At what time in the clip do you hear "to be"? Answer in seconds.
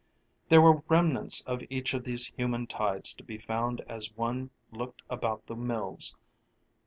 3.13-3.37